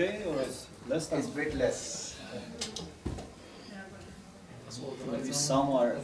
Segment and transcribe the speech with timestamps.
[0.00, 1.18] okay or it's less than?
[1.18, 2.16] It's a bit less.
[5.12, 5.94] Maybe some are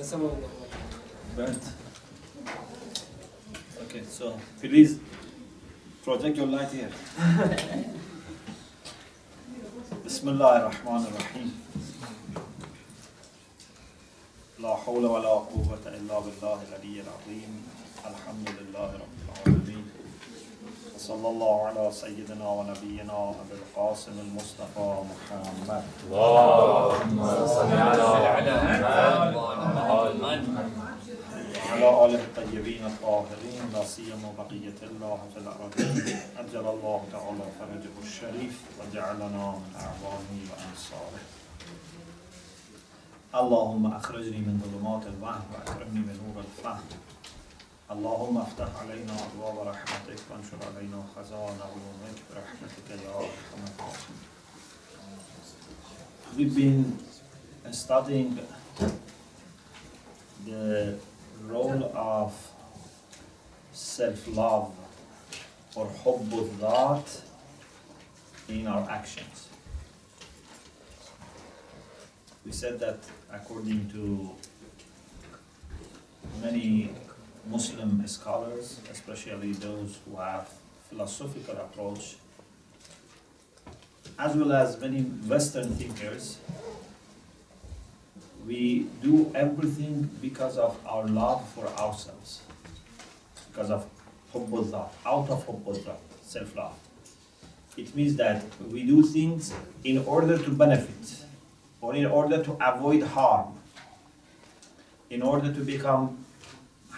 [1.36, 1.62] burnt.
[3.84, 4.98] Okay, so please
[6.04, 6.90] project your light here.
[10.05, 11.52] Bismillah ar-Rahman ar-Rahim.
[14.58, 17.52] لا حول ولا قوة إلا بالله العلي العظيم
[18.06, 18.94] الحمد لله
[21.06, 25.84] وصلى الله على سيدنا ونبينا أبي القاسم المصطفى محمد.
[26.10, 28.55] اللهم صل على وعلى
[32.05, 39.27] آله الطيبين الطاهرين لا سيما بقية الله في الأرضين أجل الله تعالى فرجه الشريف وجعلنا
[39.62, 41.23] من أعوانه وأنصاره.
[43.34, 47.16] اللهم أخرجني من ظلمات الوهم وأكرمني من نور الفهم.
[47.91, 54.30] اللهم افتح علينا أبواب رحمتك وانشر علينا خزائن علومك برحمتك يا أرحم الراحمين
[56.38, 56.97] We've been
[57.72, 58.39] studying
[60.45, 60.97] the
[61.47, 62.31] role of
[63.73, 64.72] self-love
[65.75, 67.09] or حب الذات
[68.50, 69.47] in our actions.
[72.45, 73.00] We said that
[73.31, 74.31] according to
[76.41, 76.91] many
[77.48, 80.48] Muslim scholars, especially those who have
[80.91, 82.16] philosophical approach,
[84.19, 86.39] as well as many Western thinkers,
[88.47, 92.42] we do everything because of our love for ourselves,
[93.50, 93.86] because of
[95.06, 95.47] out of
[96.22, 96.74] self-love.
[97.77, 99.52] It means that we do things
[99.84, 101.24] in order to benefit,
[101.80, 103.55] or in order to avoid harm,
[105.11, 106.26] in order to become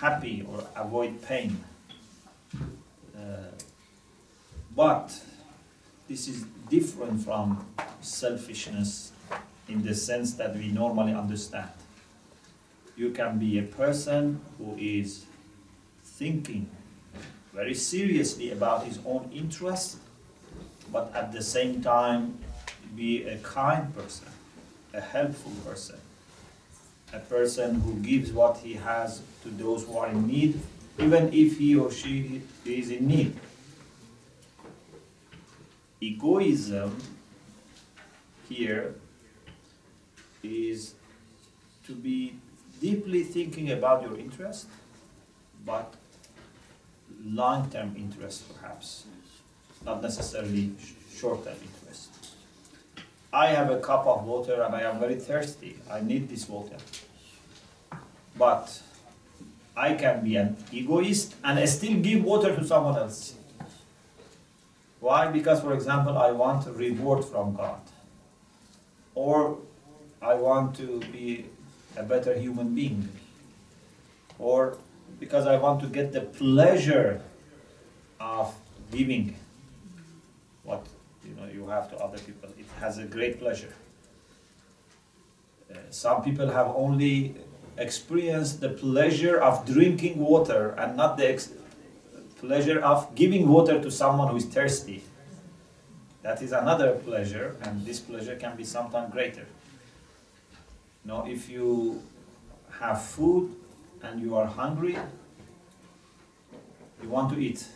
[0.01, 1.65] happy or avoid pain.
[3.17, 3.51] Uh,
[4.75, 5.21] but
[6.09, 7.67] this is different from
[8.01, 9.13] selfishness
[9.69, 11.71] in the sense that we normally understand.
[12.97, 15.25] You can be a person who is
[16.05, 16.69] thinking
[17.53, 19.97] very seriously about his own interests,
[20.93, 22.39] but at the same time
[22.97, 24.29] be a kind person,
[24.95, 25.99] a helpful person,
[27.13, 30.61] a person who gives what he has to those who are in need,
[30.99, 33.37] even if he or she is in need.
[36.01, 36.97] Egoism
[38.49, 38.95] here
[40.43, 40.95] is
[41.87, 42.35] to be
[42.81, 44.67] deeply thinking about your interest,
[45.65, 45.95] but
[47.25, 49.05] long term interest perhaps,
[49.85, 50.73] not necessarily
[51.15, 51.78] short term interest.
[53.33, 55.79] I have a cup of water and I am very thirsty.
[55.91, 56.77] I need this water.
[58.37, 58.81] But
[59.77, 63.35] I can be an egoist and still give water to someone else.
[65.01, 65.29] Why?
[65.29, 67.81] Because, for example, I want a reward from God.
[69.15, 69.59] Or
[70.21, 71.47] I want to be
[71.97, 73.09] a better human being.
[74.39, 74.79] Or
[75.21, 77.21] because I want to get the pleasure
[78.19, 78.55] of
[78.91, 79.37] giving
[80.65, 80.87] what
[81.39, 82.51] know you have to other people.
[82.59, 83.75] It has a great pleasure.
[85.71, 87.35] Uh, some people have only
[87.77, 91.53] experienced the pleasure of drinking water and not the ex-
[92.41, 95.03] pleasure of giving water to someone who is thirsty.
[96.23, 99.47] That is another pleasure, and this pleasure can be sometimes greater.
[101.05, 102.03] Now, if you
[102.81, 103.55] have food
[104.03, 104.99] and you are hungry,
[107.03, 107.67] you want to eat.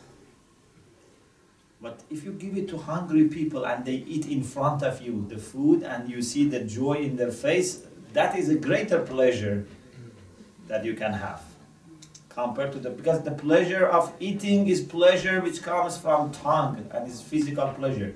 [1.83, 5.27] But if you give it to hungry people and they eat in front of you
[5.29, 7.83] the food and you see the joy in their face,
[8.13, 9.67] that is a greater pleasure
[10.69, 11.43] that you can have
[12.29, 17.09] compared to the because the pleasure of eating is pleasure which comes from tongue and
[17.09, 18.15] is physical pleasure.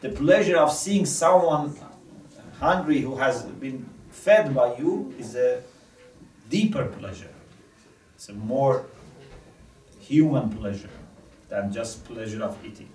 [0.00, 1.76] The pleasure of seeing someone
[2.58, 5.62] hungry who has been fed by you is a
[6.50, 7.32] deeper pleasure.
[8.16, 8.86] It's a more
[10.00, 10.90] human pleasure
[11.48, 12.88] than just pleasure of eating.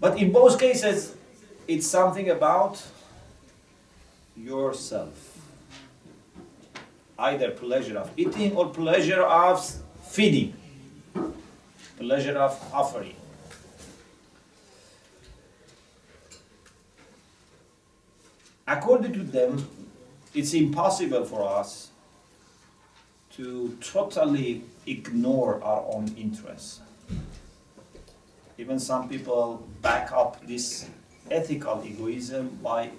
[0.00, 1.14] But in both cases,
[1.66, 2.82] it's something about
[4.36, 5.36] yourself.
[7.18, 9.64] Either pleasure of eating or pleasure of
[10.04, 10.54] feeding,
[11.98, 13.16] pleasure of offering.
[18.68, 19.66] According to them,
[20.34, 21.88] it's impossible for us
[23.32, 26.80] to totally ignore our own interests.
[28.68, 30.84] Even some people back up this
[31.30, 32.90] ethical egoism by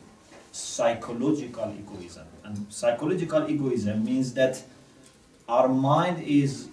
[0.52, 2.26] psychological egoism.
[2.44, 4.64] And psychological egoism means that
[5.48, 6.70] our mind is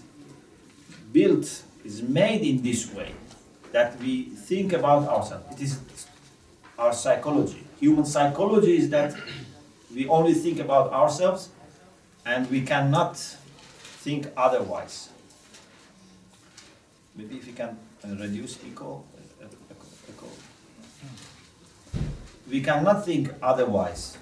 [1.12, 3.12] built, is made in this way
[3.72, 5.44] that we think about ourselves.
[5.52, 5.78] It is
[6.78, 7.66] our psychology.
[7.78, 9.14] Human psychology is that
[9.94, 11.50] we only think about ourselves
[12.24, 15.10] and we cannot think otherwise.
[17.14, 19.04] Maybe if we can reduce echo.
[22.48, 24.16] We cannot think otherwise.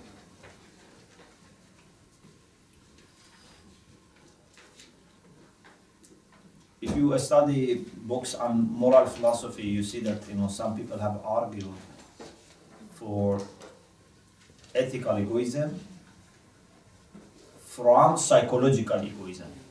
[6.81, 11.21] If you study books on moral philosophy, you see that you know some people have
[11.25, 11.73] argued
[12.93, 13.41] for
[14.75, 15.81] ethical egoism
[17.59, 19.64] from psychological egoism.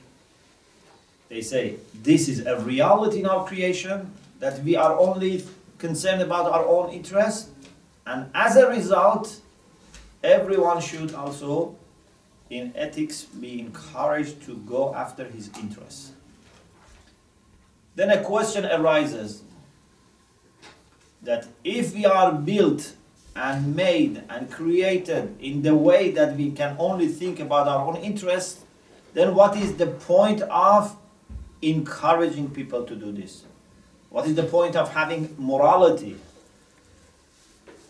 [1.30, 5.44] They say this is a reality in our creation that we are only
[5.78, 7.50] concerned about our own interests,
[8.06, 9.40] and as a result,
[10.24, 11.76] everyone should also,
[12.50, 16.12] in ethics, be encouraged to go after his interests.
[17.96, 19.44] Then a question arises
[21.22, 22.94] that if we are built
[23.36, 27.98] and made and created in the way that we can only think about our own
[27.98, 28.64] interests,
[29.14, 30.96] then what is the point of
[31.70, 33.44] encouraging people to do this?
[34.10, 36.18] What is the point of having morality?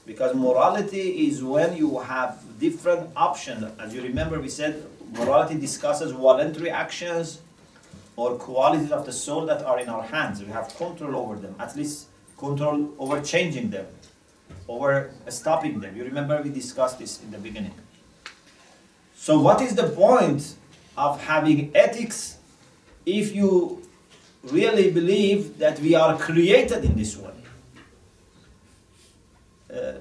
[0.06, 3.66] Because morality is when you have different options.
[3.80, 7.40] As you remember, we said morality discusses voluntary actions
[8.16, 10.42] or qualities of the soul that are in our hands.
[10.42, 13.88] We have control over them, at least control over changing them
[14.68, 15.96] over stopping them.
[15.96, 17.74] You remember we discussed this in the beginning.
[19.16, 20.56] So, what is the point
[20.98, 22.38] of having ethics
[23.06, 23.82] if you
[24.44, 27.32] really believe that we are created in this way?
[29.74, 29.94] Uh,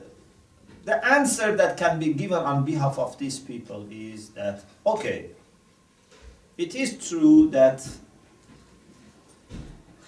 [0.84, 5.30] the answer that can be given on behalf of these people is that okay,
[6.58, 7.88] it is true that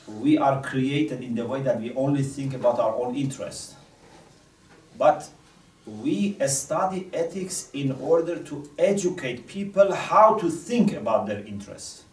[0.07, 3.75] we are created in the way that we only think about our own interests
[4.99, 5.29] but
[5.87, 12.04] we study ethics in order to educate people how to think about their interests.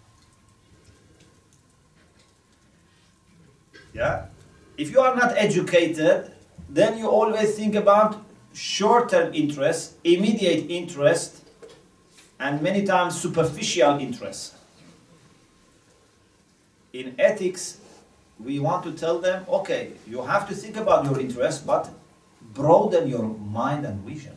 [3.93, 4.25] Yeah?
[4.77, 6.31] If you are not educated,
[6.69, 8.23] then you always think about
[8.53, 11.43] short term interest, immediate interest,
[12.39, 14.55] and many times superficial interest.
[16.93, 17.79] In ethics,
[18.39, 21.89] we want to tell them okay, you have to think about your interests, but
[22.53, 24.35] broaden your mind and vision.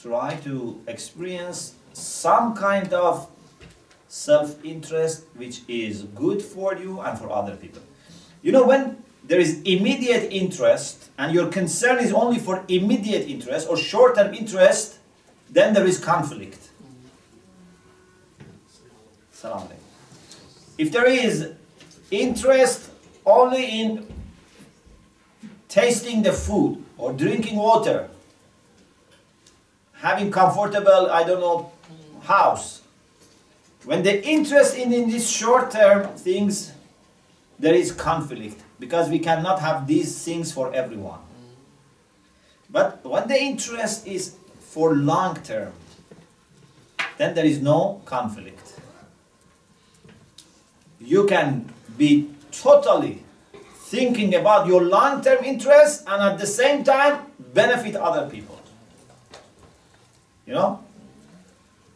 [0.00, 3.28] Try to experience some kind of
[4.16, 7.82] self interest which is good for you and for other people.
[8.42, 13.68] You know, when there is immediate interest and your concern is only for immediate interest
[13.68, 14.98] or short term interest,
[15.50, 16.70] then there is conflict.
[20.78, 21.52] If there is
[22.10, 22.90] interest
[23.24, 24.06] only in
[25.68, 28.08] tasting the food or drinking water,
[29.92, 31.70] having comfortable, I don't know,
[32.22, 32.82] house.
[33.86, 36.72] When the interest in, in these short-term things,
[37.56, 41.20] there is conflict because we cannot have these things for everyone.
[42.68, 45.72] But when the interest is for long term,
[47.16, 48.80] then there is no conflict.
[50.98, 53.22] You can be totally
[53.86, 57.20] thinking about your long term interests and at the same time
[57.54, 58.60] benefit other people.
[60.44, 60.80] You know?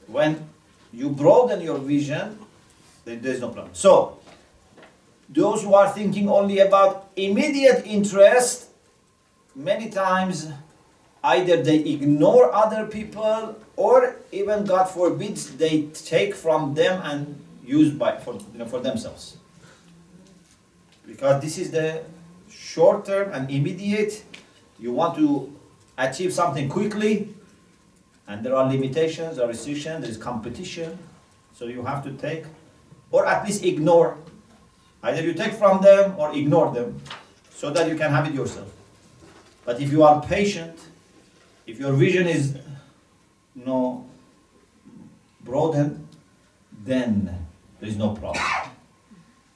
[0.07, 0.50] When
[0.92, 2.38] you broaden your vision,
[3.04, 3.75] then there's no problem.
[3.75, 4.18] So,
[5.28, 8.68] those who are thinking only about immediate interest,
[9.54, 10.49] many times
[11.23, 17.92] either they ignore other people or even God forbids they take from them and use
[17.92, 19.37] by for, you know, for themselves
[21.11, 22.02] because this is the
[22.49, 24.23] short term and immediate.
[24.78, 25.52] You want to
[25.99, 27.35] achieve something quickly,
[28.31, 30.97] and there are limitations, there are restrictions, there is competition.
[31.53, 32.45] So you have to take,
[33.11, 34.17] or at least ignore.
[35.03, 37.01] Either you take from them or ignore them,
[37.51, 38.73] so that you can have it yourself.
[39.65, 40.79] But if you are patient,
[41.67, 42.57] if your vision is
[43.57, 44.07] you know,
[45.41, 46.07] broadened,
[46.85, 47.37] then
[47.81, 48.45] there is no problem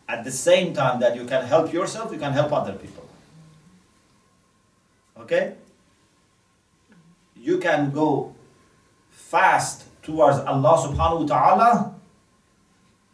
[0.08, 3.08] at the same time that you can help yourself, you can help other people.
[5.18, 5.54] Okay?
[7.36, 8.33] You can go
[9.34, 11.70] fast towards Allah subhanahu wa ta'ala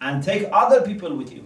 [0.05, 1.45] and take other people with you.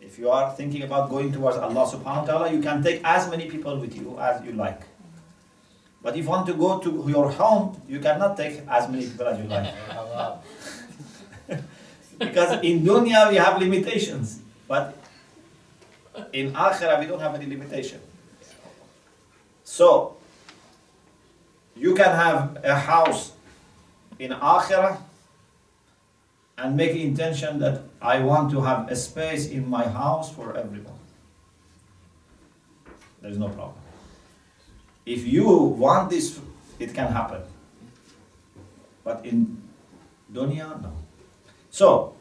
[0.00, 3.26] If you are thinking about going towards Allah subhanahu wa ta'ala, you can take as
[3.28, 4.86] many people with you as you like.
[6.00, 9.26] But if you want to go to your home, you cannot take as many people
[9.26, 9.74] as you like.
[12.22, 14.38] because in dunya we have limitations,
[14.68, 14.94] but
[16.32, 17.98] in akhirah we don't have any limitation.
[19.64, 20.14] So
[21.76, 23.32] you can have a house
[24.18, 24.98] in akhirah
[26.58, 30.98] and make intention that I want to have a space in my house for everyone.
[33.20, 33.74] There is no problem.
[35.04, 36.40] If you want this,
[36.78, 37.42] it can happen.
[39.02, 39.60] But in
[40.32, 40.92] dunya, no.
[41.70, 42.14] So,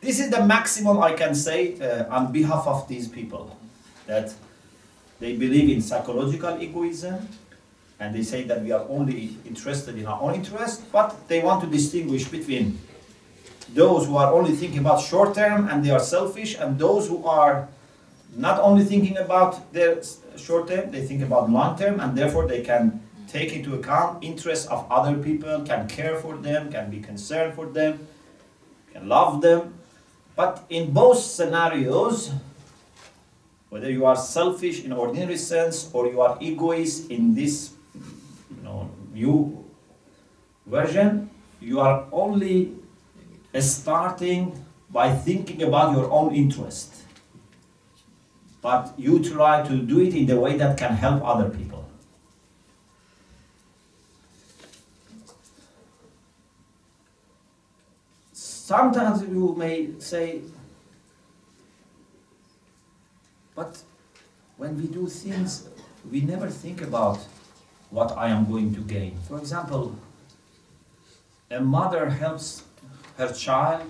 [0.00, 3.56] this is the maximum I can say uh, on behalf of these people
[4.06, 4.32] that
[5.20, 7.28] they believe in psychological egoism
[8.02, 11.62] and they say that we are only interested in our own interest, but they want
[11.62, 12.76] to distinguish between
[13.74, 17.24] those who are only thinking about short term and they are selfish, and those who
[17.24, 17.68] are
[18.36, 20.02] not only thinking about their
[20.36, 24.66] short term, they think about long term, and therefore they can take into account interests
[24.66, 28.06] of other people, can care for them, can be concerned for them,
[28.92, 29.74] can love them.
[30.34, 32.32] But in both scenarios,
[33.68, 37.72] whether you are selfish in ordinary sense or you are egoist in this
[39.12, 39.64] new
[40.66, 42.74] version, you are only
[43.60, 46.94] starting by thinking about your own interest.
[48.60, 51.84] But you try to do it in the way that can help other people.
[58.32, 60.40] Sometimes you may say,
[63.54, 63.82] but
[64.56, 65.68] when we do things,
[66.10, 67.18] we never think about
[67.92, 69.18] what I am going to gain.
[69.28, 69.94] For example,
[71.50, 72.64] a mother helps
[73.18, 73.82] her child,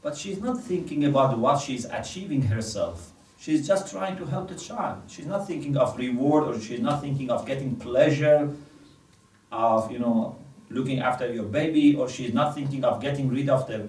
[0.00, 3.10] but she's not thinking about what she's achieving herself.
[3.36, 5.02] She's just trying to help the child.
[5.08, 8.54] She's not thinking of reward or she's not thinking of getting pleasure
[9.50, 10.36] of, you know,
[10.70, 13.88] looking after your baby or she's not thinking of getting rid of the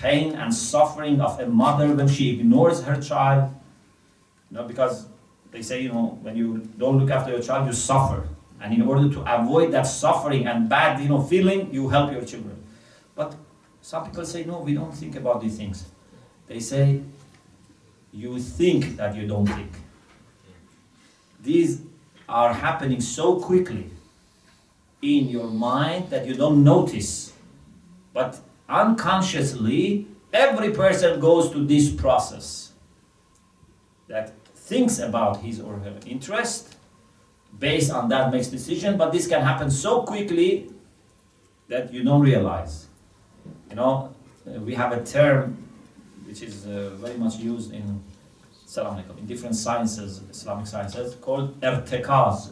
[0.00, 3.52] pain and suffering of a mother when she ignores her child.
[4.50, 5.06] You know, because
[5.50, 8.28] they say, you know, when you don't look after your child, you suffer.
[8.60, 12.24] And in order to avoid that suffering and bad, you know, feeling, you help your
[12.24, 12.62] children.
[13.14, 13.34] But
[13.80, 15.86] some people say, no, we don't think about these things.
[16.46, 17.02] They say,
[18.12, 19.70] you think that you don't think.
[21.40, 21.82] These
[22.28, 23.90] are happening so quickly
[25.00, 27.32] in your mind that you don't notice.
[28.12, 32.72] But unconsciously, every person goes to this process
[34.08, 34.32] that
[34.68, 36.76] thinks about his or her interest,
[37.58, 40.70] based on that makes decision, but this can happen so quickly
[41.68, 42.86] that you don't realize.
[43.70, 44.14] You know,
[44.46, 45.56] uh, we have a term
[46.26, 48.02] which is uh, very much used in
[49.16, 52.50] in different sciences, Islamic sciences, called irtikaz.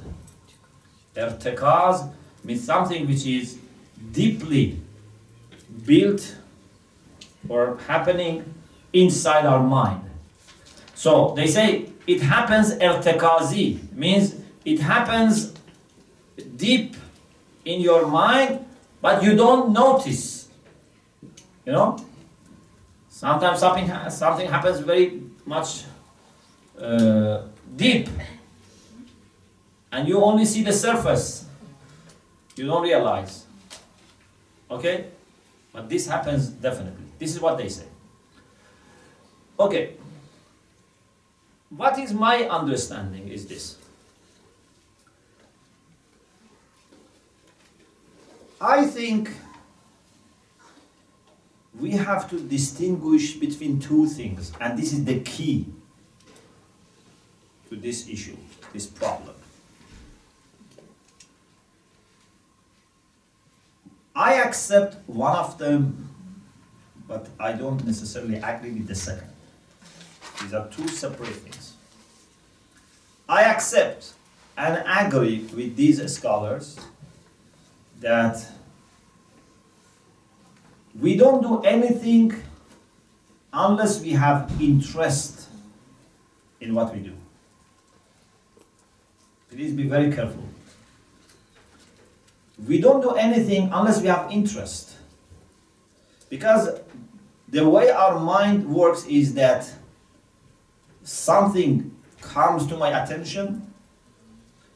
[1.15, 2.11] Irtikaz
[2.43, 3.59] means something which is
[4.13, 4.81] deeply
[5.85, 6.37] built
[7.51, 8.55] or happening
[8.95, 10.01] inside our mind.
[10.95, 15.53] So they say it happens irtikazi, means it happens
[16.57, 16.97] deep
[17.65, 18.65] in your mind,
[19.01, 20.49] but you don't notice.
[21.65, 21.99] You know?
[23.09, 25.85] Sometimes something, something happens very much
[26.79, 27.43] uh,
[27.75, 28.09] deep,
[29.91, 31.47] and you only see the surface.
[32.57, 33.47] You don't realize.
[34.71, 35.07] Okay?
[35.73, 37.05] But this happens definitely.
[37.19, 37.87] This is what they say.
[39.59, 39.95] Okay.
[41.71, 43.77] What is my understanding is this.
[48.61, 49.31] I think
[51.79, 55.67] we have to distinguish between two things, and this is the key
[57.69, 58.37] to this issue,
[58.73, 59.35] this problem.
[64.15, 66.09] I accept one of them,
[67.07, 69.36] but I don't necessarily agree with the second.
[70.43, 71.75] These are two separate things.
[73.29, 74.13] I accept
[74.57, 76.79] and agree with these scholars
[78.01, 78.47] that
[80.99, 82.35] we don't do anything
[83.53, 85.49] unless we have interest
[86.61, 87.13] in what we do.
[89.51, 90.45] Please be very careful.
[92.67, 94.97] We don't do anything unless we have interest.
[96.29, 96.81] Because
[97.49, 99.73] the way our mind works is that
[101.07, 103.73] something comes to my attention.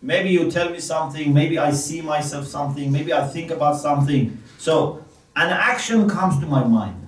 [0.02, 4.42] Maybe you tell me something, maybe I see myself something, maybe I think about something.
[4.58, 5.04] So
[5.37, 7.06] an action comes to my mind.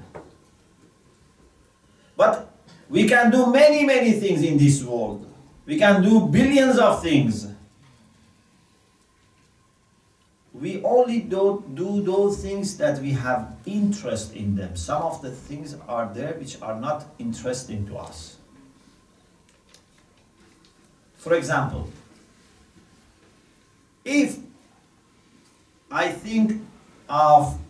[2.17, 2.53] But
[2.89, 5.27] we can do many, many things in this world.
[5.65, 7.47] We can do billions of things
[10.63, 14.77] we only do, do those things that we have interest in them.
[14.77, 18.37] Some of the things are there which are not interesting to us.
[21.23, 21.89] For example,
[24.05, 24.39] if
[25.89, 26.61] I think
[27.09, 27.61] of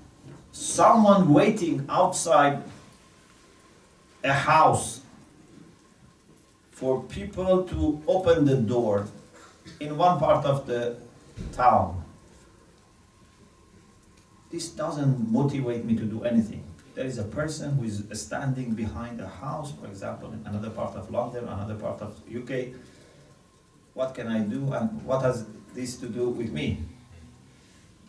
[0.52, 2.62] someone waiting outside
[4.24, 5.00] a house
[6.70, 9.06] for people to open the door
[9.80, 10.96] in one part of the
[11.52, 12.02] town.
[14.50, 16.64] This doesn't motivate me to do anything.
[16.94, 20.94] There is a person who is standing behind a house, for example, in another part
[20.94, 22.74] of London, another part of UK.
[23.94, 26.84] What can I do and what has this to do with me?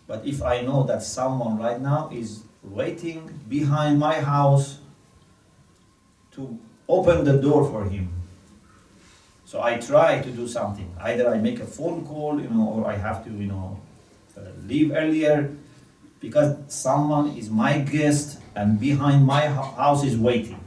[0.07, 4.79] But if I know that someone right now is waiting behind my house
[6.31, 8.13] to open the door for him,
[9.45, 10.95] so I try to do something.
[10.99, 13.79] Either I make a phone call, you know, or I have to, you know,
[14.37, 15.55] uh, leave earlier
[16.19, 20.59] because someone is my guest and behind my house is waiting.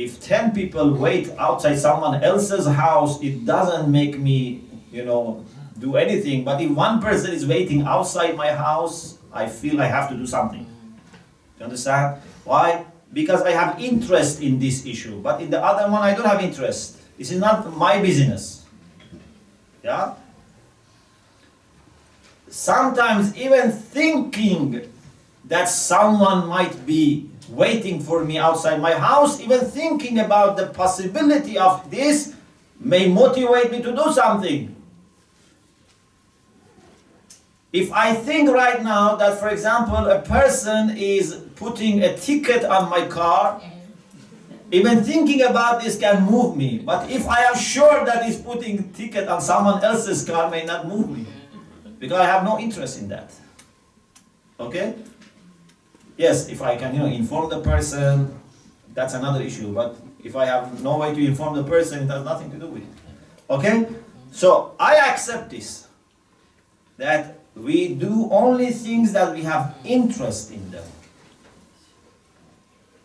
[0.00, 5.44] If 10 people wait outside someone else's house, it doesn't make me, you know,
[5.78, 6.44] do anything.
[6.44, 10.26] But if one person is waiting outside my house, I feel I have to do
[10.26, 10.64] something.
[11.58, 12.22] You understand?
[12.44, 12.86] Why?
[13.12, 15.20] because I have interest in this issue.
[15.20, 16.98] But in the other one, I don't have interest.
[17.18, 18.64] This is not my business.
[19.82, 20.14] Yeah?
[22.48, 24.92] Sometimes even thinking
[25.46, 31.58] that someone might be waiting for me outside my house, even thinking about the possibility
[31.58, 32.34] of this
[32.78, 34.74] may motivate me to do something.
[37.72, 42.90] If I think right now that, for example, a person is putting a ticket on
[42.90, 43.60] my car,
[44.72, 46.78] even thinking about this can move me.
[46.78, 50.88] But if I am sure that he's putting ticket on someone else's car, may not
[50.88, 51.26] move me
[51.98, 53.32] because I have no interest in that.
[54.58, 54.94] Okay?
[56.20, 58.38] Yes, if I can, you know, inform the person,
[58.92, 59.72] that's another issue.
[59.72, 62.66] But if I have no way to inform the person, it has nothing to do
[62.66, 62.88] with it.
[63.48, 63.88] Okay?
[64.30, 65.88] So I accept this.
[66.98, 70.84] That we do only things that we have interest in them.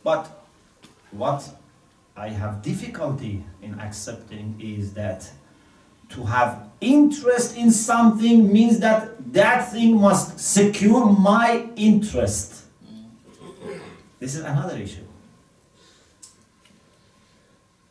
[0.04, 0.30] But
[1.12, 1.50] what
[2.18, 5.32] I have difficulty in accepting is that
[6.10, 12.65] to have interest in something means that that thing must secure my interest.
[14.20, 15.04] This is another issue.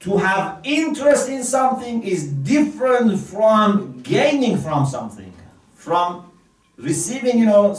[0.01, 5.33] To have interest in something is different from gaining from something,
[5.75, 6.31] from
[6.77, 7.77] receiving, you know,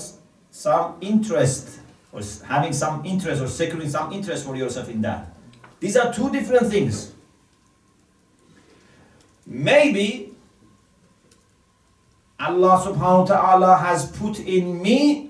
[0.50, 1.80] some interest
[2.12, 5.28] or having some interest or securing some interest for yourself in that.
[5.80, 7.14] These are two different things.
[9.46, 10.34] Maybe
[12.40, 15.30] Allah subhanahu wa ta'ala has put in me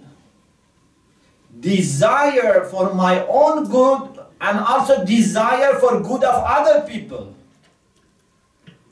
[1.65, 7.34] desire for my own good and also desire for good of other people.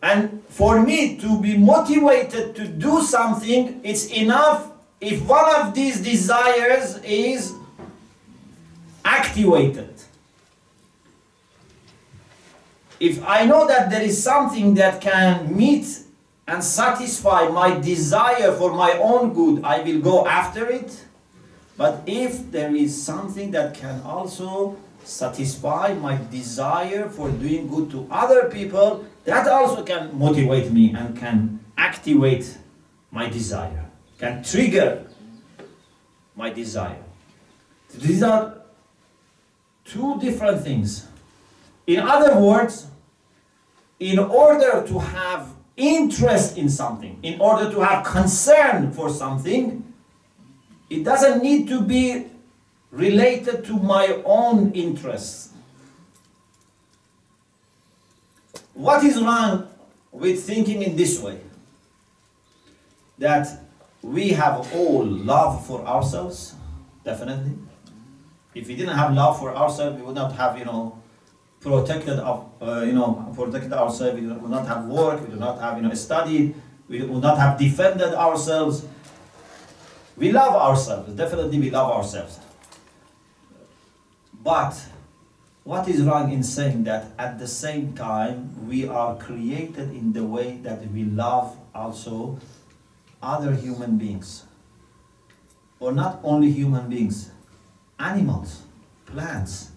[0.01, 6.01] And for me to be motivated to do something, it's enough if one of these
[6.01, 7.53] desires is
[9.05, 9.93] activated.
[12.99, 15.85] If I know that there is something that can meet
[16.47, 21.05] and satisfy my desire for my own good, I will go after it.
[21.75, 28.07] But if there is something that can also satisfy my desire for doing good to
[28.11, 32.57] other people, that also can motivate me and can activate
[33.11, 33.85] my desire,
[34.19, 35.05] can trigger
[36.35, 37.03] my desire.
[37.93, 38.61] These are
[39.85, 41.07] two different things.
[41.85, 42.87] In other words,
[43.99, 49.92] in order to have interest in something, in order to have concern for something,
[50.93, 52.27] it doesn't need to be
[52.91, 55.49] related to my own interests.
[58.75, 59.67] What is wrong
[60.11, 61.39] with thinking in this way?
[63.17, 63.47] That
[64.03, 66.53] we have all love for ourselves,
[67.03, 67.57] definitely.
[68.53, 71.01] If we didn't have love for ourselves, we would not have, you know,
[71.59, 74.19] protected, of, uh, you know, protected ourselves.
[74.19, 75.21] We would not have work.
[75.21, 76.53] We do not have, you know, studied.
[76.87, 78.85] We would not have defended ourselves.
[80.17, 81.13] We love ourselves.
[81.13, 82.39] Definitely, we love ourselves.
[84.43, 84.75] But
[85.63, 90.23] what is wrong in saying that at the same time we are created in the
[90.23, 92.39] way that we love also
[93.21, 94.43] other human beings?
[95.79, 97.31] Or not only human beings,
[97.99, 98.63] animals,
[99.05, 99.71] plants.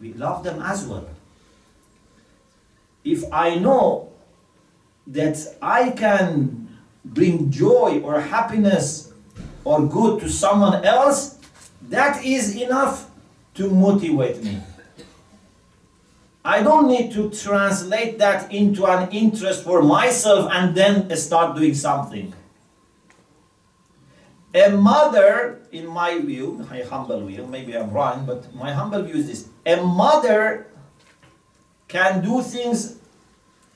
[0.00, 1.08] We love them as well.
[3.04, 4.12] If I know
[5.06, 6.57] that I can
[7.12, 9.12] bring joy or happiness
[9.64, 11.38] or good to someone else,
[11.88, 13.10] that is enough
[13.54, 14.60] to motivate me.
[16.44, 21.74] I don't need to translate that into an interest for myself and then start doing
[21.74, 22.32] something.
[24.54, 29.16] A mother, in my view, my humble view, maybe I'm wrong, but my humble view
[29.16, 30.68] is this a mother
[31.86, 32.97] can do things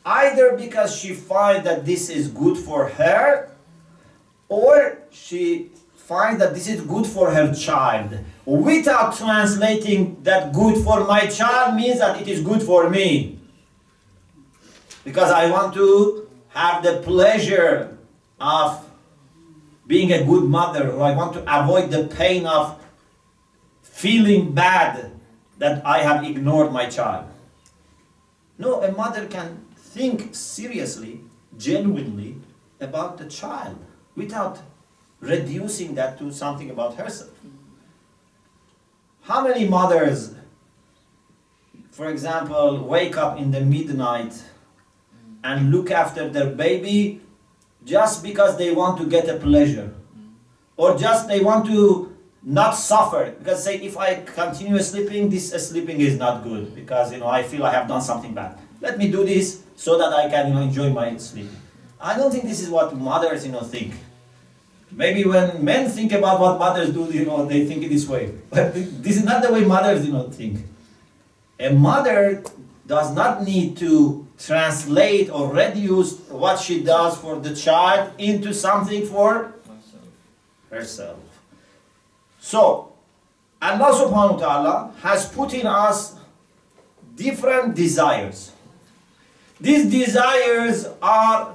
[0.04, 3.50] either because she finds that this is good for her
[4.48, 8.18] or she finds that this is good for her child.
[8.44, 13.38] Without translating that good for my child means that it is good for me.
[15.04, 17.96] Because i want to have the pleasure
[18.40, 18.84] of
[19.86, 22.78] being a good mother or i want to avoid the pain of
[23.82, 25.10] feeling bad
[25.58, 27.26] that i have ignored my child.
[28.58, 31.20] No a mother can think seriously,
[31.58, 32.36] genuinely
[32.80, 33.76] about the child
[34.16, 34.58] without
[35.20, 37.30] reducing that to something about herself.
[39.22, 40.34] How many mothers,
[41.90, 44.42] for example, wake up in the midnight
[45.44, 47.20] and look after their baby
[47.84, 49.94] just because they want to get a pleasure?
[50.76, 56.00] Or just they want to not suffer because say if I continue sleeping, this sleeping
[56.00, 58.58] is not good because you know I feel I have done something bad.
[58.82, 61.48] Let me do this so that I can enjoy my sleep.
[62.00, 63.94] I don't think this is what mothers you know think.
[64.90, 68.34] Maybe when men think about what mothers do, you know, they think it this way.
[68.50, 70.66] But this is not the way mothers you know think.
[71.60, 72.42] A mother
[72.86, 79.06] does not need to translate or reduce what she does for the child into something
[79.06, 79.54] for
[80.68, 81.20] herself.
[82.40, 82.92] So,
[83.62, 86.18] Allah subhanahu wa ta'ala has put in us
[87.14, 88.51] different desires.
[89.62, 91.54] These desires are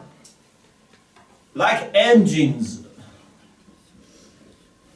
[1.53, 2.87] like engines.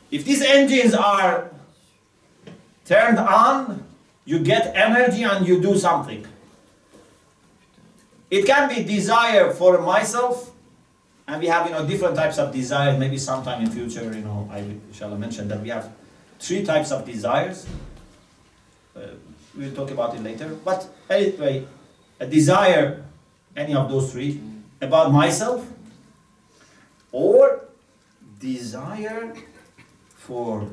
[0.10, 1.52] If these engines are
[2.86, 3.84] turned on,
[4.24, 6.26] you get energy and you do something.
[8.30, 10.52] It can be desire for myself,
[11.28, 12.98] and we have you know different types of desires.
[12.98, 15.92] Maybe sometime in future, you know, I shall mention that we have
[16.40, 17.68] three types of desires.
[18.96, 19.20] Uh,
[19.54, 20.56] we'll talk about it later.
[20.64, 21.68] But anyway,
[22.22, 23.04] a desire,
[23.58, 24.40] any of those three,
[24.80, 25.68] about myself,
[27.12, 27.66] or
[28.40, 29.34] desire
[30.16, 30.70] for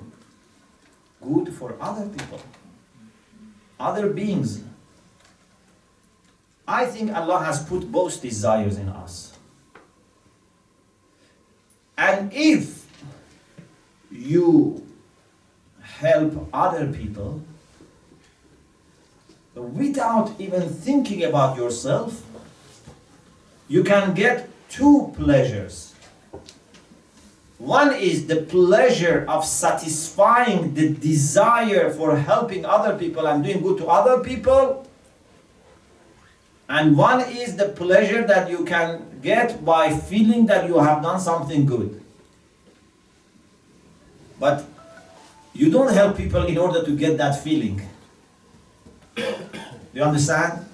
[1.23, 2.41] good for other people,
[3.81, 4.63] other beings.
[6.67, 9.33] I think Allah has put both desires in us.
[11.97, 12.87] And if
[14.13, 14.87] you
[15.81, 17.43] help other people,
[19.59, 22.23] without even thinking about yourself,
[23.69, 25.95] you can get two pleasures.
[27.59, 33.79] One is the pleasure of satisfying the desire for helping other people and doing good
[33.79, 34.87] to other people.
[36.69, 41.19] And one is the pleasure that you can get by feeling that you have done
[41.19, 42.01] something good.
[44.39, 44.65] But
[45.53, 47.83] you don't help people in order to get that feeling.
[49.93, 50.65] You understand?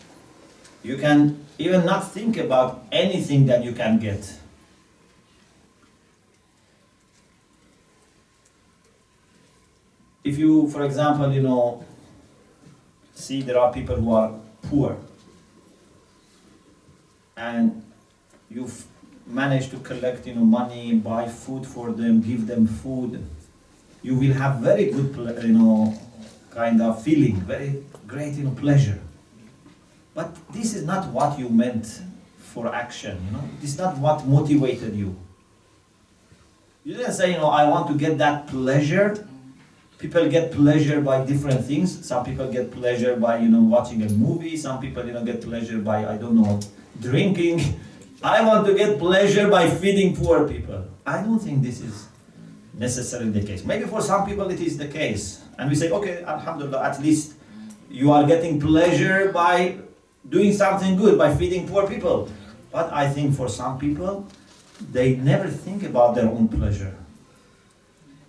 [0.83, 4.39] You can even not think about anything that you can get.
[10.23, 11.85] If you, for example, you know,
[13.15, 14.97] see there are people who are poor
[17.37, 17.83] and
[18.51, 18.87] you've
[19.27, 23.25] managed to collect you know money buy food for them give them food
[24.03, 25.99] you will have very good you know
[26.55, 29.01] kind of feeling very great pleasure
[30.15, 32.03] but this is not what you meant
[32.39, 33.43] for action, you know.
[33.61, 35.17] This is not what motivated you.
[36.85, 39.27] You didn't say, you know, I want to get that pleasure.
[39.99, 42.07] People get pleasure by different things.
[42.07, 44.57] Some people get pleasure by, you know, watching a movie.
[44.57, 46.61] Some people, you know, get pleasure by, I don't know,
[47.01, 47.81] drinking.
[48.23, 50.85] I want to get pleasure by feeding poor people.
[51.05, 52.07] I don't think this is
[52.73, 53.65] necessarily the case.
[53.65, 55.44] Maybe for some people it is the case.
[55.59, 57.35] And we say, okay, alhamdulillah, at least
[57.91, 59.79] you are getting pleasure by
[60.29, 62.29] doing something good by feeding poor people.
[62.73, 64.27] But I think for some people,
[64.93, 66.97] they never think about their own pleasure.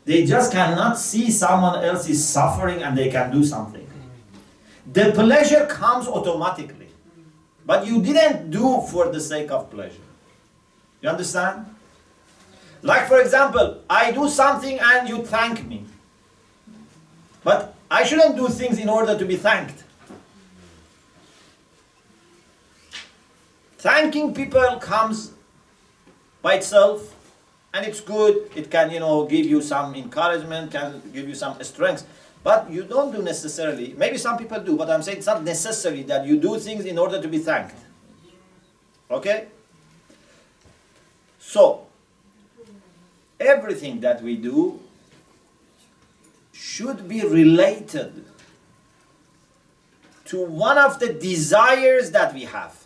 [0.06, 3.88] They just cannot see someone else is suffering and they can do something.
[4.94, 6.90] The pleasure comes automatically.
[7.66, 10.06] But you didn't do for the sake of pleasure.
[11.02, 11.66] You understand?
[12.84, 15.86] Like, for example, I do something and you thank me.
[17.46, 19.84] But I shouldn't do things in order to be thanked.
[23.78, 25.32] Thanking people comes
[26.42, 27.16] by itself
[27.72, 28.50] and it's good.
[28.56, 32.08] It can, you know, give you some encouragement, can give you some strength.
[32.44, 36.02] But you don't do necessarily, maybe some people do, but I'm saying it's not necessary
[36.04, 37.76] that you do things in order to be thanked.
[39.12, 39.48] Okay?
[41.38, 41.86] So,
[43.40, 44.80] everything that we do
[46.56, 48.24] should be related
[50.24, 52.86] to one of the desires that we have.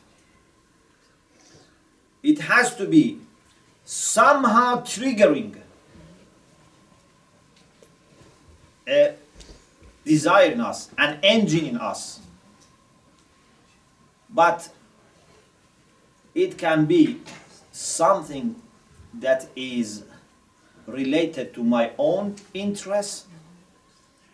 [2.23, 3.19] It has to be
[3.85, 5.55] somehow triggering
[8.87, 9.13] a
[10.03, 12.19] desire in us, an engine in us.
[14.29, 14.69] But
[16.33, 17.21] it can be
[17.71, 18.55] something
[19.13, 20.03] that is
[20.87, 23.28] related to my own interest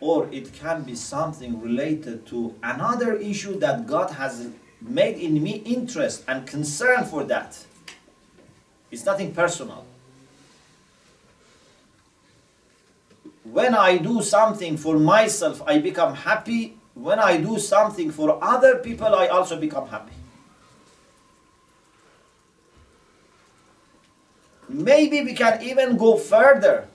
[0.00, 4.48] or it can be something related to another issue that God has
[4.80, 7.58] made in me interest and concern for that.
[8.90, 9.84] It's nothing personal.
[13.44, 16.76] When I do something for myself, I become happy.
[16.94, 20.12] When I do something for other people, I also become happy.
[24.68, 26.88] Maybe we can even go further.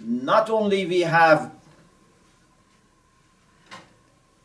[0.00, 1.52] Not only we have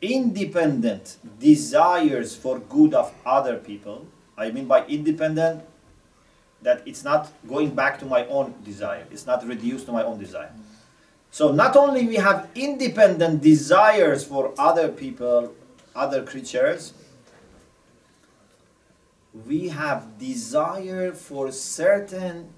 [0.02, 4.06] independent desires for good of other people.
[4.38, 5.64] I mean by independent
[6.62, 9.06] that it's not going back to my own desire.
[9.12, 10.52] It's not reduced to my own desire.
[11.32, 15.54] So not only we have independent desires for other people,
[15.96, 16.94] other creatures,
[19.46, 22.50] we have desire for certain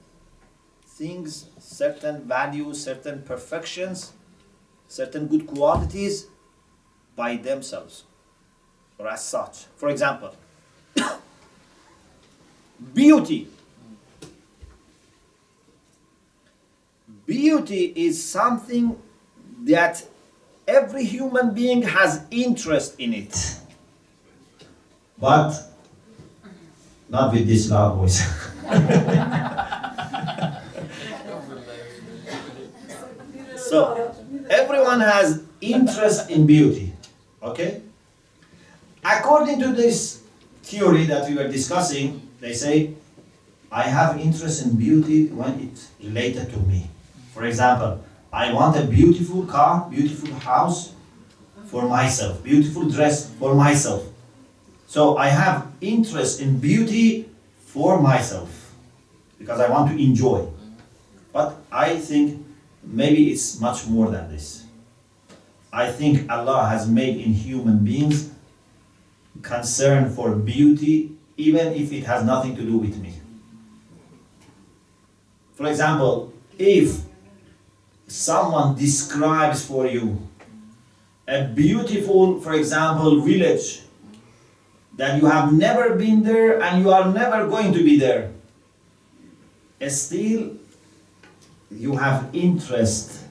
[0.98, 4.14] things, certain values, certain perfections,
[4.88, 6.26] certain good qualities
[7.16, 8.04] by themselves
[8.98, 9.66] or as such.
[9.76, 10.36] For example,
[12.94, 13.48] beauty.
[17.28, 19.00] Beauty is something
[19.66, 20.04] that
[20.68, 23.56] every human being has interest in it.
[25.20, 25.54] But
[27.10, 28.22] not with this loud voice.
[33.70, 34.14] so,
[34.50, 36.94] everyone has interest in beauty.
[37.42, 37.82] Okay?
[39.04, 40.24] According to this
[40.64, 42.94] theory that we were discussing, they say,
[43.72, 46.90] I have interest in beauty when it's related to me.
[47.34, 50.94] For example, I want a beautiful car, beautiful house
[51.66, 54.04] for myself, beautiful dress for myself.
[54.88, 58.74] So I have interest in beauty for myself
[59.38, 60.48] because I want to enjoy.
[61.34, 62.47] But I think
[62.88, 64.64] maybe it's much more than this.
[65.72, 68.32] I think Allah has made in human beings
[69.42, 73.14] concern for beauty, even if it has nothing to do with me.
[75.56, 77.02] For example, if
[78.08, 80.18] someone describes for you
[81.28, 83.82] a beautiful, for example, village
[84.96, 88.32] that you have never been there and you are never going to be there,
[89.90, 90.58] still
[91.72, 93.24] you have interest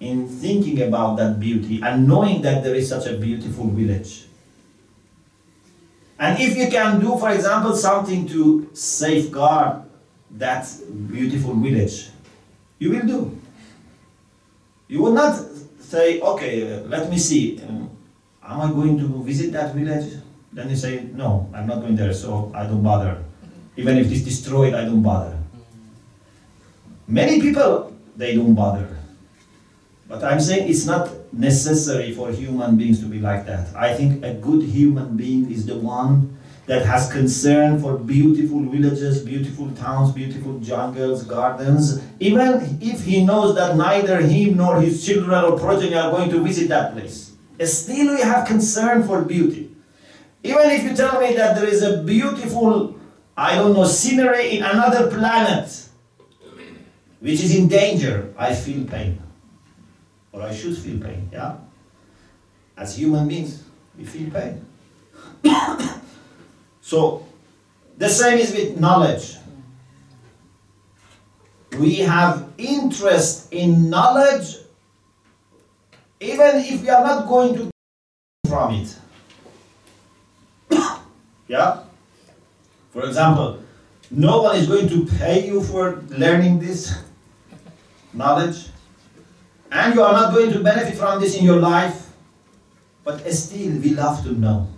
[0.00, 4.26] in thinking about that beauty and knowing that there is such a beautiful village.
[6.18, 9.82] And if you can do, for example, something to safeguard
[10.32, 10.68] that
[11.08, 12.10] beautiful village,
[12.78, 13.40] you will do.
[14.88, 15.40] You will not
[15.80, 17.90] say, okay, let me see, um,
[18.42, 20.14] am I going to visit that village?
[20.52, 23.22] Then you say, no, I'm not going there, so I don't bother.
[23.76, 25.41] Even if it's destroyed, I don't bother.
[27.06, 28.88] Many people, they don't bother.
[30.08, 33.74] But I'm saying it's not necessary for human beings to be like that.
[33.74, 39.22] I think a good human being is the one that has concern for beautiful villages,
[39.22, 45.44] beautiful towns, beautiful jungles, gardens, even if he knows that neither him nor his children
[45.44, 47.32] or progeny are going to visit that place.
[47.64, 49.70] Still, we have concern for beauty.
[50.42, 52.98] Even if you tell me that there is a beautiful,
[53.36, 55.88] I don't know, scenery in another planet
[57.22, 59.22] which is in danger, I feel pain
[60.32, 61.56] or I should feel pain, yeah?
[62.76, 63.62] As human beings,
[63.96, 64.66] we feel pain.
[66.80, 67.24] so,
[67.96, 69.36] the same is with knowledge.
[71.78, 74.56] We have interest in knowledge
[76.20, 77.70] even if we are not going to
[78.48, 78.96] from it.
[81.48, 81.84] yeah?
[82.90, 83.60] For example,
[84.10, 86.98] no one is going to pay you for learning this
[88.12, 88.68] knowledge
[89.70, 92.10] and you are not going to benefit from this in your life,
[93.04, 94.68] but still we love to know.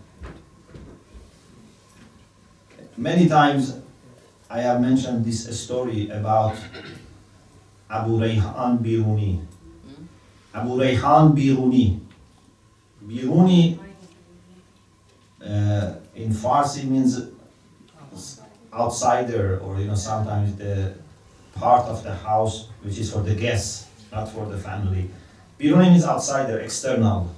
[2.97, 3.79] many times
[4.49, 6.57] I have mentioned this story about
[7.91, 9.41] Abu Rayhan Biruni.
[10.55, 12.01] Abu Rayhan Biruni.
[13.05, 13.79] Biruni
[15.45, 17.21] uh, in Farsi means
[18.73, 20.95] outsider or you know sometimes the
[21.55, 25.09] part of the house which is for the guests, not for the family.
[25.59, 27.31] Biruni means outsider, external.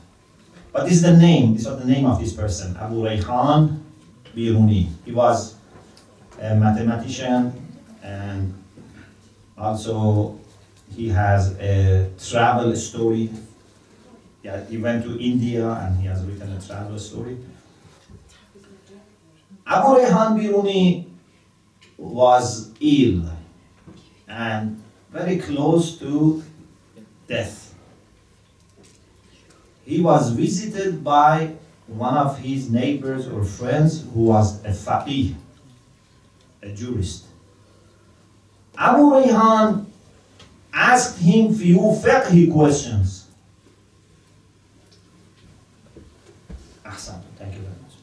[0.73, 3.81] But this is the name, this was the name of this person, Abu Rayhan
[4.35, 4.89] Biruni.
[5.05, 5.57] He was
[6.41, 7.53] a mathematician
[8.03, 8.53] and
[9.57, 10.39] also
[10.95, 13.31] he has a travel story.
[14.43, 17.39] Yeah, he went to India and he has written a travel story.
[19.67, 21.07] Abu Rayhan Biruni
[21.99, 23.36] was ill
[24.29, 26.43] and very close to
[27.29, 27.75] death.
[29.85, 31.55] He was visited by
[31.87, 35.35] one of his neighbors or friends who was a faqih,
[36.63, 37.27] a jurist.
[38.77, 39.87] Abu Rayhan
[40.73, 43.27] asked him few fiqh questions.
[46.85, 47.95] Ahsan, thank you very much.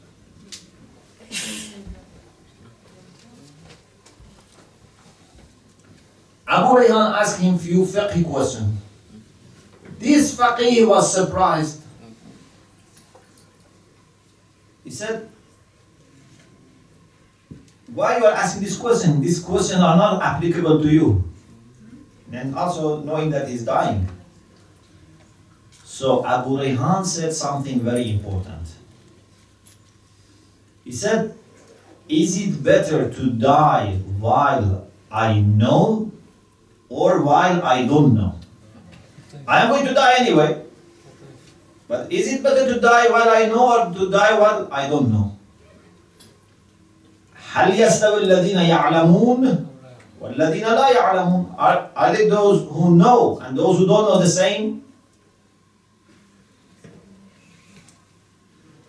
[6.54, 8.78] Abu Rayhan asked him few fiqh questions.
[9.98, 11.82] This faqih was surprised.
[14.84, 15.28] He said,
[17.94, 19.20] why you are asking this question?
[19.20, 21.24] These questions are not applicable to you.
[22.32, 24.08] And also knowing that he's dying.
[25.84, 28.74] So Abu Rayhan said something very important.
[30.84, 31.38] He said,
[32.08, 36.03] Is it better to die while I know
[36.93, 38.35] or while I don't know?
[39.47, 40.63] I am going to die anyway.
[41.87, 45.09] But is it better to die while I know or to die while I don't
[45.11, 45.35] know?
[47.53, 49.65] هل يستوي الذين يعلمون
[50.21, 54.29] والذين لا يعلمون are, are they those who know and those who don't know the
[54.29, 54.83] same?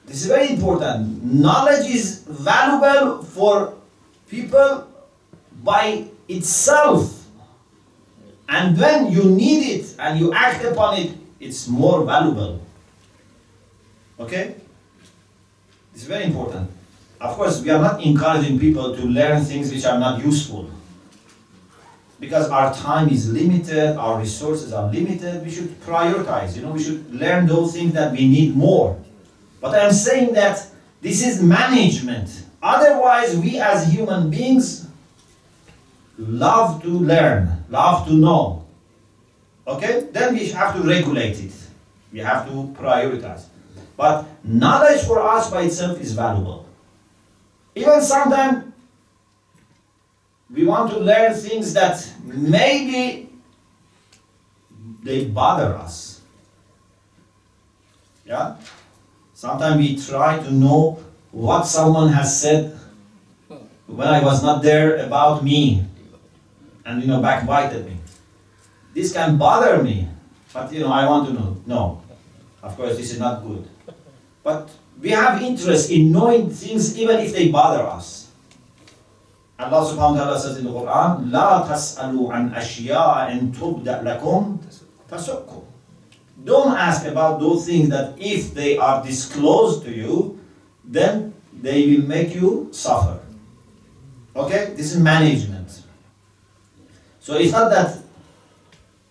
[0.05, 1.23] This is very important.
[1.25, 3.75] Knowledge is valuable for
[4.29, 4.89] people
[5.63, 7.24] by itself.
[8.48, 12.62] And when you need it and you act upon it, it's more valuable.
[14.20, 14.56] Okay?
[15.94, 16.70] It's very important.
[17.20, 20.70] Of course, we are not encouraging people to learn things which are not useful.
[22.20, 26.56] Because our time is limited, our resources are limited, we should prioritize.
[26.56, 29.00] You know, we should learn those things that we need more.
[29.60, 30.68] But I'm saying that
[31.02, 32.44] this is management.
[32.62, 34.85] Otherwise, we as human beings
[36.18, 38.66] love to learn, love to know.
[39.68, 40.08] Okay?
[40.12, 41.54] Then we have to regulate it.
[42.12, 43.46] We have to prioritize.
[43.98, 46.66] But knowledge for us by itself is valuable.
[47.76, 48.72] Even sometimes
[50.50, 53.30] we want to learn things that maybe
[55.04, 56.22] they bother us.
[58.26, 58.56] Yeah?
[59.34, 61.00] Sometimes we try to know
[61.32, 62.78] what someone has said
[63.88, 65.86] when I was not there about me
[66.85, 67.97] and you know backbited me.
[68.95, 70.09] This can bother me,
[70.53, 71.57] but you know I want to know.
[71.67, 72.03] No.
[72.63, 73.69] Of course this is not good.
[74.43, 78.31] But we have interest in knowing things even if they bother us.
[79.61, 84.57] Allah subhanahu wa ta'ala says in the Quran, لا تسألوا عن أشياء إن تبدأ لكم
[85.11, 85.63] تسؤكم.
[86.45, 90.41] Don't ask about those things that if they are disclosed to you,
[90.83, 93.21] then they will make you suffer.
[94.35, 94.73] Okay?
[94.73, 95.54] This is management.
[97.26, 97.98] So it's not that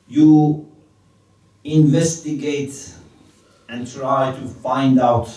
[0.07, 0.71] you
[1.65, 2.95] investigate
[3.69, 5.29] and try to find out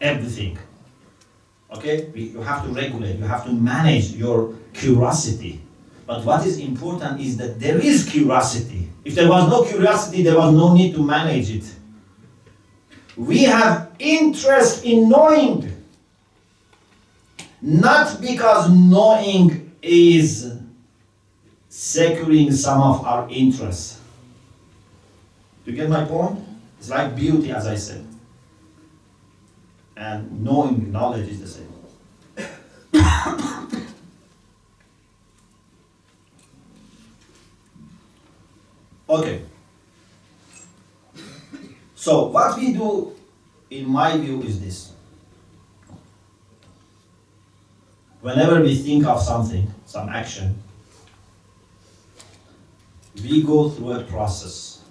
[0.00, 0.56] everything.
[1.72, 2.08] Okay?
[2.14, 5.60] You have to regulate, you have to manage your curiosity.
[6.06, 8.88] But what is important is that there is curiosity.
[9.04, 11.64] If there was no curiosity, there was no need to manage it.
[13.16, 15.68] We have interest in knowing,
[17.60, 20.59] not because knowing is
[21.80, 23.98] securing some of our interests.
[25.64, 26.38] You get my point?
[26.78, 28.06] It's like beauty, as I said.
[29.96, 31.72] And knowing knowledge is the same.
[39.08, 39.40] okay.
[41.94, 43.16] So, what we do,
[43.70, 44.92] in my view, is this.
[48.20, 50.62] Whenever we think of something, some action,
[53.14, 54.82] we go through a process.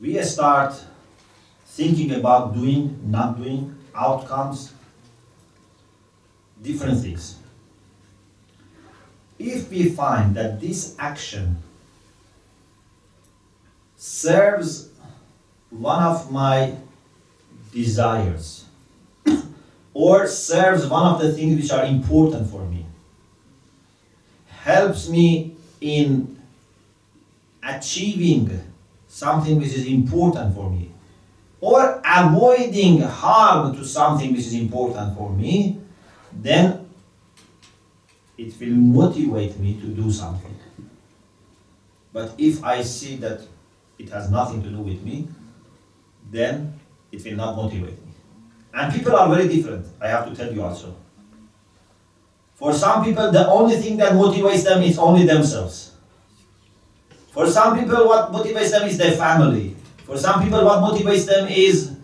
[0.00, 0.74] We start
[1.66, 4.72] thinking about doing, not doing, outcomes,
[6.62, 7.36] different things.
[9.38, 11.58] If we find that this action
[13.96, 14.90] serves
[15.70, 16.76] one of my
[17.72, 18.66] desires
[19.94, 22.86] or serves one of the things which are important for me,
[24.64, 26.40] helps me in
[27.62, 28.48] achieving
[29.06, 30.90] something which is important for me,
[31.60, 35.78] or avoiding harm to something which is important for me,
[36.32, 36.88] then
[38.38, 40.56] it will motivate me to do something.
[42.14, 43.42] But if I see that
[43.98, 45.28] it has nothing to do with me,
[46.30, 46.80] then
[47.12, 48.12] it will not motivate me.
[48.72, 50.96] And people are very different, I have to tell you also.
[52.54, 55.92] For some people, the only thing that motivates them is only themselves.
[57.32, 59.74] For some people, what motivates them is their family.
[60.04, 61.96] For some people, what motivates them is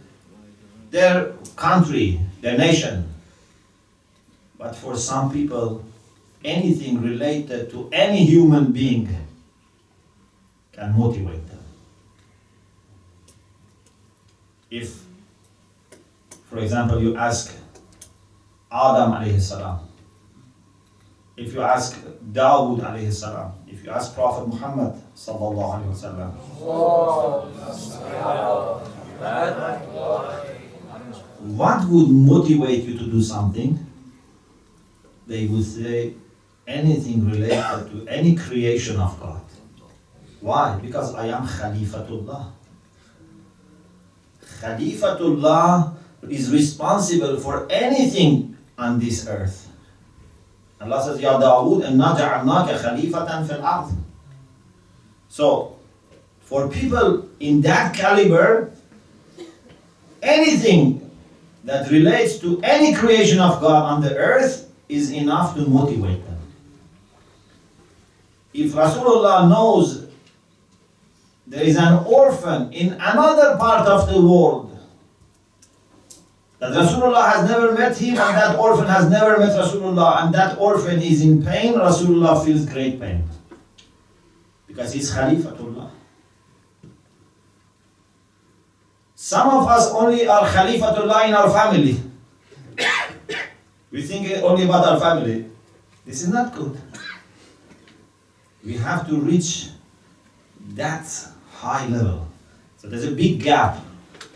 [0.90, 3.06] their country, their nation.
[4.58, 5.84] But for some people,
[6.44, 9.08] anything related to any human being
[10.72, 11.64] can motivate them.
[14.70, 15.02] If,
[16.48, 17.54] for example, you ask
[18.70, 19.89] Adam alayhi salam,
[21.40, 21.96] if you ask
[22.32, 26.30] Dawood alayhi salam, if you ask Prophet Muhammad sallallahu alayhi wasallam,
[31.56, 33.78] what would motivate you to do something?
[35.26, 36.12] They would say
[36.66, 39.40] anything related to any creation of God.
[40.40, 40.76] Why?
[40.76, 42.52] Because I am Khalifatullah.
[44.60, 45.96] Khalifatullah
[46.28, 49.69] is responsible for anything on this earth.
[50.80, 53.92] Allah says, Ya Dawood, inna khalifatan fil ard.
[55.28, 55.76] So,
[56.40, 58.72] for people in that caliber,
[60.22, 61.10] anything
[61.64, 66.38] that relates to any creation of God on the earth is enough to motivate them.
[68.52, 70.08] If Rasulullah knows
[71.46, 74.69] there is an orphan in another part of the world
[76.60, 80.58] that Rasulullah has never met him and that orphan has never met Rasulullah and that
[80.58, 83.24] orphan is in pain, Rasulullah feels great pain.
[84.66, 85.90] Because he's Khalifatullah.
[89.14, 91.98] Some of us only are Khalifatullah in our family.
[93.90, 95.50] we think only about our family.
[96.04, 96.78] This is not good.
[98.62, 99.70] We have to reach
[100.74, 101.08] that
[101.52, 102.28] high level.
[102.76, 103.78] So there's a big gap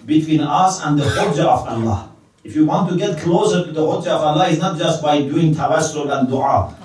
[0.07, 2.14] between us and the Hujjah of Allah.
[2.45, 5.23] If you want to get closer to the Hujjah of Allah, it's not just by
[5.23, 6.77] doing tawassul and dua.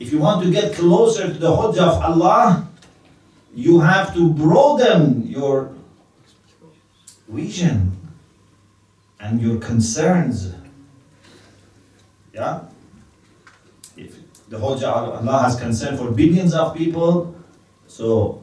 [0.00, 2.68] If you want to get closer to the Hujjah of Allah,
[3.54, 5.72] you have to broaden your
[7.28, 7.96] vision
[9.20, 10.54] and your concerns.
[12.34, 12.62] Yeah?
[13.96, 14.16] If
[14.48, 17.36] the of Allah has concern for billions of people,
[17.86, 18.42] so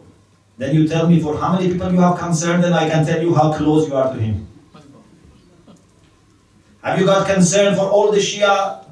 [0.57, 3.21] then you tell me for how many people you have concern, then I can tell
[3.21, 4.47] you how close you are to Him.
[6.87, 8.85] Have you got concern for all the Shia?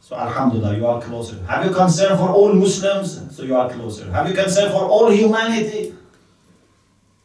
[0.00, 1.42] So Alhamdulillah, you are closer.
[1.48, 3.36] Have you concern for all Muslims?
[3.36, 4.08] So you are closer.
[4.12, 5.92] Have you concern for all humanity?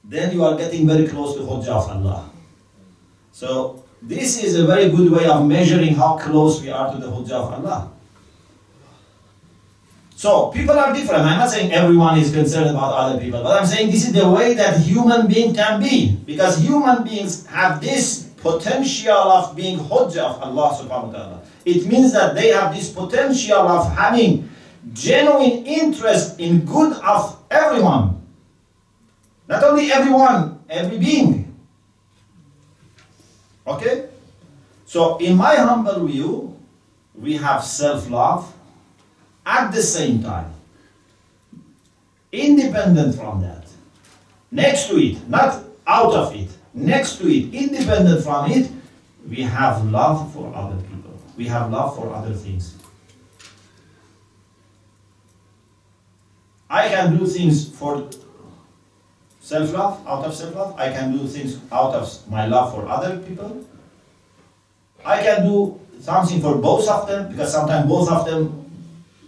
[0.04, 2.28] Then you are getting very close to Hujjah of Allah.
[3.32, 7.06] So this is a very good way of measuring how close we are to the
[7.06, 7.92] Hujjah of Allah.
[10.16, 11.22] So people are different.
[11.22, 14.28] I'm not saying everyone is concerned about other people, but I'm saying this is the
[14.28, 16.16] way that human being can be.
[16.26, 21.42] Because human beings have this potential of being Hujjah of Allah subhanahu wa ta'ala.
[21.66, 24.46] It means that they have this potential of having
[24.94, 28.22] genuine interest in good of everyone.
[29.50, 31.58] Not only everyone, every being.
[33.66, 34.14] Okay?
[34.86, 36.54] So, in my humble view,
[37.18, 38.46] we have self love
[39.42, 40.54] at the same time,
[42.32, 43.66] independent from that,
[44.52, 48.70] next to it, not out of it, next to it, independent from it,
[49.28, 51.20] we have love for other people.
[51.36, 52.76] We have love for other things.
[56.70, 58.10] I can do things for
[59.40, 60.80] self love, out of self love.
[60.80, 63.66] I can do things out of my love for other people.
[65.04, 68.66] I can do something for both of them because sometimes both of them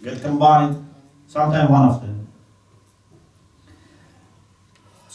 [0.04, 0.86] get combined,
[1.28, 2.17] sometimes one of them.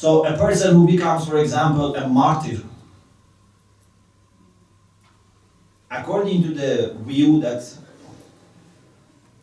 [0.03, 2.61] So, a person who becomes, for example, a martyr,
[5.89, 7.63] according to the view that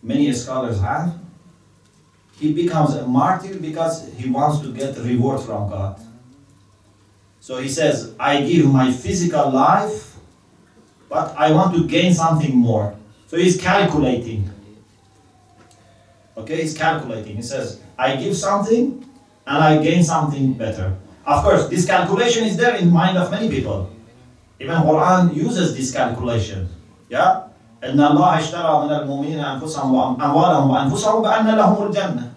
[0.04, 1.18] many scholars have,
[2.36, 5.98] he becomes a martyr because he wants to get reward from God.
[7.40, 10.18] So he says, I give my physical life
[11.08, 12.98] but I want to gain something more.
[13.28, 14.50] So he's calculating.
[16.36, 17.38] Okay, he's calculating.
[17.38, 19.09] He says, I give something
[19.49, 20.97] and I gain something better.
[21.27, 23.91] Of course, this calculation is there in the mind of many people.
[24.61, 26.69] Even Quran uses this calculation.
[27.09, 27.49] Yeah?
[27.85, 32.31] إن الله اشترى من المؤمنين أنفسهم وأموالهم وأنفسهم بأن لهم الجنة.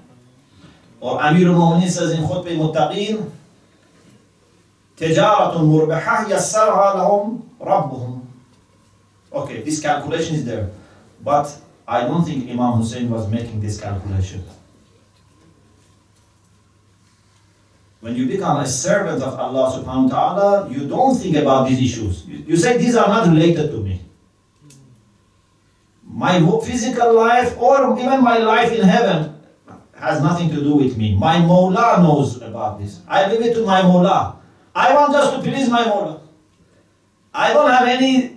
[0.99, 3.17] Or Amir al-Mu'minin says in خطبة المتقين
[4.97, 8.21] تجارة مربحة يسرها لهم ربهم.
[9.31, 10.69] Okay, this calculation is there.
[11.23, 11.55] But
[11.87, 14.43] I don't think Imam Hussein was making this calculation.
[18.02, 21.78] When you become a servant of Allah subhanahu wa ta'ala, you don't think about these
[21.78, 22.26] issues.
[22.26, 24.02] You, say these are not related to me.
[26.02, 29.38] My physical life or even my life in heaven
[29.94, 31.14] has nothing to do with me.
[31.14, 32.98] My Mawla knows about this.
[33.06, 34.34] I leave it to my Mawla.
[34.74, 36.18] I want just to please my Mawla.
[37.32, 38.36] I don't have any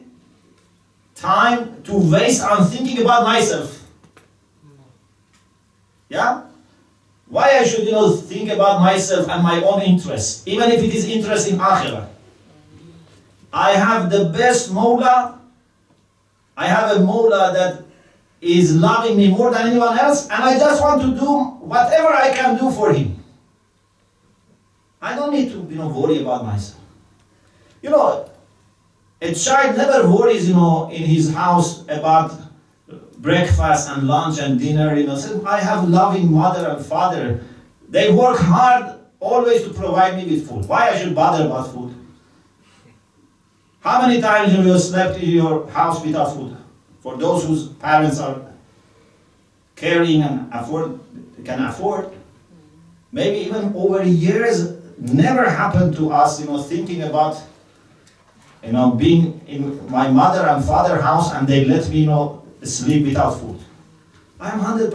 [1.16, 3.82] time to waste on thinking about myself.
[6.08, 6.46] Yeah?
[7.36, 10.96] Why I should, you know, think about myself and my own interests, even if it
[10.96, 12.08] is interest in akhirah.
[13.52, 15.38] I have the best Mawla.
[16.56, 17.84] I have a Mawla that
[18.40, 22.32] is loving me more than anyone else, and I just want to do whatever I
[22.32, 23.22] can do for him.
[25.02, 26.80] I don't need to, you know, worry about myself.
[27.82, 28.30] You know,
[29.22, 32.32] a child never worries, you know, in his house about
[33.20, 35.16] breakfast and lunch and dinner, you know.
[35.16, 37.44] Says, I have loving mother and father.
[37.90, 40.68] They work hard always to provide me with food.
[40.68, 41.94] Why I should bother about food?
[43.82, 46.58] How many times have you slept in your house without food?
[47.02, 48.42] For those whose parents are
[49.76, 51.00] caring and afford
[51.44, 52.10] can afford.
[53.12, 57.42] Maybe even over years never happened to us, you know, thinking about
[58.66, 62.44] you know, being in my mother and father house and they let me, you know,
[62.66, 63.60] sleep without food.
[64.40, 64.92] I'm 100%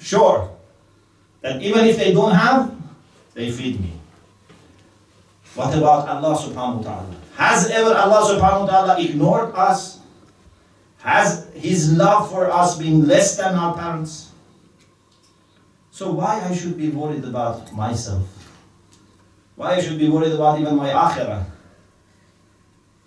[0.00, 0.50] sure
[1.40, 2.74] that even if they don't have,
[3.34, 3.92] they feed me.
[5.54, 7.14] What about Allah subhanahu wa ta'ala?
[7.36, 10.00] Has ever Allah subhanahu wa ta'ala ignored us?
[11.04, 14.32] Has His love for us been less than our parents?
[15.90, 18.24] So why I should be worried about myself?
[19.56, 21.44] Why I should be worried about even my akhirah?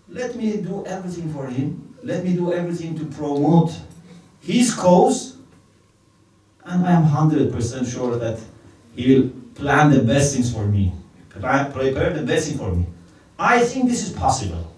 [0.08, 1.85] Let me do everything for him.
[2.06, 3.72] Let me do everything to promote
[4.40, 5.38] his cause.
[6.64, 8.40] And I am 100% sure that
[8.96, 10.94] he will plan the best things for me,
[11.30, 12.86] prepare the best thing for me.
[13.40, 14.72] I think this is possible.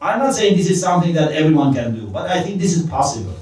[0.00, 2.86] I'm not saying this is something that everyone can do, but I think this is
[2.86, 3.34] possible.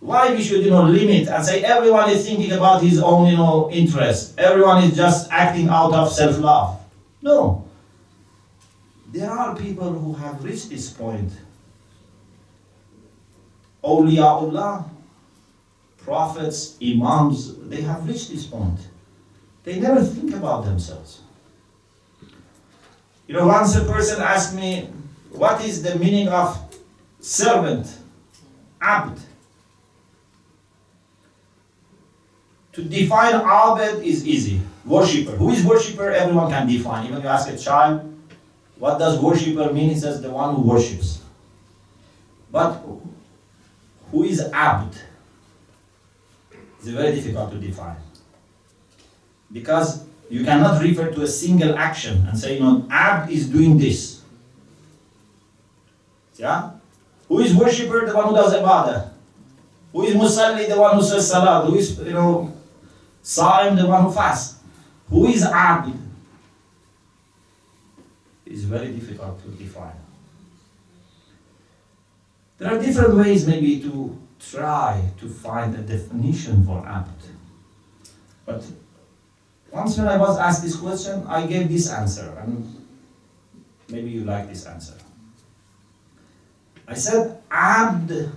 [0.00, 3.36] Why we should, you know, limit and say everyone is thinking about his own, you
[3.38, 4.38] know, interest.
[4.38, 6.78] Everyone is just acting out of self-love.
[7.22, 7.61] No.
[9.12, 11.30] There are people who have reached this point.
[13.84, 14.88] Awliyaullah,
[15.98, 18.78] prophets, imams, they have reached this point.
[19.64, 21.20] They never think about themselves.
[23.26, 24.88] You know, once a person asked me,
[25.30, 26.58] what is the meaning of
[27.20, 27.98] servant,
[28.80, 29.20] abd?
[32.72, 34.60] To define abd is easy.
[34.86, 35.32] Worshipper.
[35.32, 36.10] Who is worshipper?
[36.10, 37.06] Everyone can define.
[37.06, 38.11] Even you ask a child,
[38.82, 39.90] what does worshipper mean?
[39.90, 41.22] It says the one who worships.
[42.50, 42.82] But
[44.10, 44.98] who is abd?
[46.50, 48.02] It's very difficult to define.
[49.52, 53.78] Because you cannot refer to a single action and say, you know, abd is doing
[53.78, 54.20] this.
[56.34, 56.72] Yeah?
[57.28, 58.04] Who is worshipper?
[58.04, 59.10] The one who does ibadah.
[59.92, 60.66] Who is musalli?
[60.66, 61.70] The one who says salat.
[61.70, 62.52] Who is, you know,
[63.22, 63.76] sa'im?
[63.76, 64.58] The one who fasts.
[65.08, 66.01] Who is abd?
[68.52, 69.96] It's very difficult to define.
[72.58, 77.22] There are different ways maybe to try to find a definition for abd.
[78.44, 78.62] But
[79.70, 82.86] once when I was asked this question, I gave this answer, and
[83.88, 84.98] maybe you like this answer.
[86.86, 88.32] I said, Abd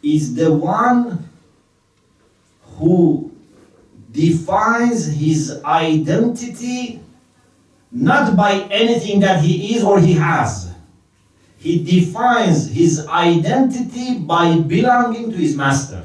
[0.00, 1.28] is the one
[2.78, 3.34] who
[4.12, 7.03] defines his identity
[7.94, 10.74] not by anything that he is or he has.
[11.58, 16.04] He defines his identity by belonging to his master.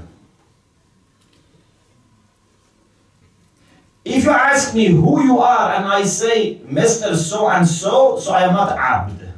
[4.05, 7.15] If you ask me who you are and I say Mr.
[7.15, 9.33] So and so, so I am not Abd.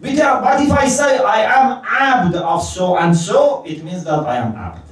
[0.00, 4.36] But if I say I am Abd of so and so, it means that I
[4.36, 4.82] am Abd.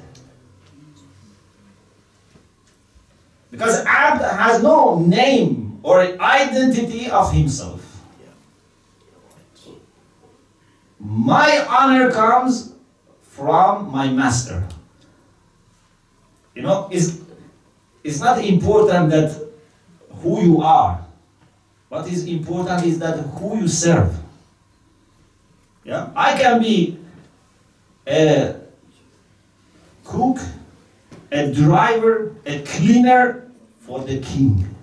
[3.50, 5.55] Because Abd has no name
[5.86, 7.80] or identity of himself.
[10.98, 12.74] My honor comes
[13.22, 14.66] from my master.
[16.56, 17.20] You know, it's,
[18.02, 19.40] it's not important that
[20.10, 21.06] who you are.
[21.88, 24.12] What is important is that who you serve.
[25.84, 26.98] Yeah, I can be
[28.08, 28.56] a
[30.02, 30.38] cook,
[31.30, 34.75] a driver, a cleaner for the king.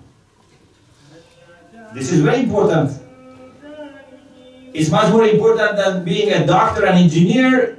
[1.94, 2.90] This is very important.
[4.74, 7.78] It's much more important than being a doctor and engineer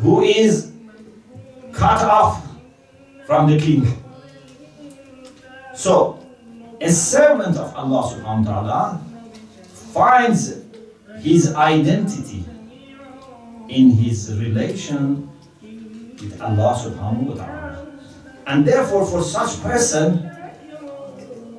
[0.00, 0.72] who is
[1.72, 2.48] cut off
[3.26, 3.86] from the king.
[5.74, 6.18] So,
[6.80, 9.00] a servant of Allah subhanahu wa ta'ala
[9.92, 10.64] finds
[11.20, 12.48] his identity
[13.68, 15.28] in his relation
[15.60, 17.86] with Allah subhanahu wa ta'ala.
[18.46, 20.31] And therefore, for such person,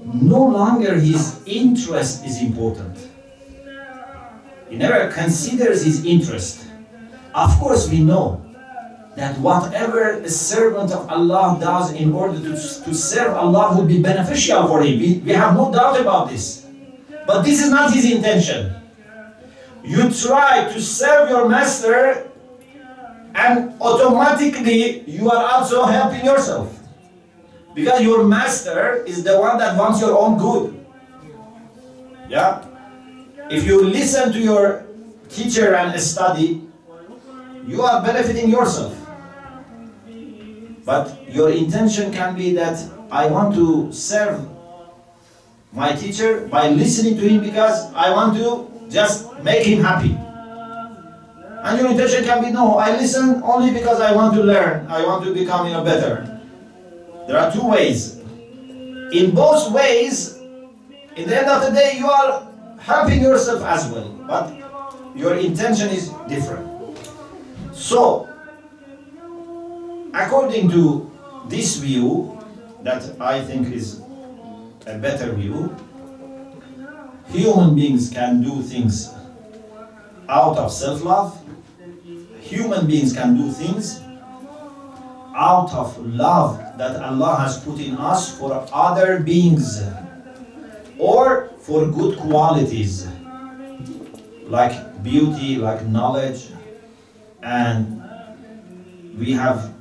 [0.05, 2.97] no longer his interest is important.
[4.69, 6.65] He never considers his interest.
[7.33, 8.43] Of course, we know
[9.15, 14.01] that whatever a servant of Allah does in order to, to serve Allah will be
[14.01, 14.99] beneficial for him.
[14.99, 16.65] We, we have no doubt about this.
[17.27, 18.73] But this is not his intention.
[19.83, 22.29] You try to serve your master,
[23.35, 26.82] and automatically you are also helping yourself.
[27.73, 30.85] Because your master is the one that wants your own good.
[32.29, 32.65] Yeah?
[33.49, 34.85] If you listen to your
[35.29, 36.61] teacher and study,
[37.67, 38.95] you are benefiting yourself.
[40.85, 42.77] But your intention can be that
[43.09, 44.47] I want to serve
[45.71, 50.17] my teacher by listening to him because I want to just make him happy.
[51.63, 55.05] And your intention can be no, I listen only because I want to learn, I
[55.05, 56.32] want to become you know, better.
[57.27, 58.17] There are two ways.
[59.13, 60.37] In both ways,
[61.15, 62.47] in the end of the day, you are
[62.79, 64.51] helping yourself as well, but
[65.15, 66.67] your intention is different.
[67.73, 68.27] So,
[70.13, 71.09] according to
[71.47, 72.39] this view,
[72.81, 74.01] that I think is
[74.85, 75.75] a better view,
[77.27, 79.13] human beings can do things
[80.27, 81.39] out of self love,
[82.41, 84.01] human beings can do things
[85.35, 89.83] out of love that Allah has put in us for other beings
[90.97, 93.07] or for good qualities
[94.47, 96.49] like beauty, like knowledge,
[97.41, 98.01] and
[99.17, 99.73] we have